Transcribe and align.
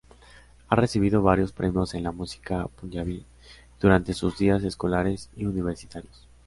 Ha 0.69 0.75
recibido 0.75 1.21
varios 1.21 1.53
premios 1.53 1.93
en 1.93 2.01
la 2.01 2.11
música 2.11 2.65
Punjabi, 2.67 3.23
durante 3.79 4.15
sus 4.15 4.35
días 4.35 4.63
escolares 4.63 5.29
y 5.35 5.45
universitarios. 5.45 6.27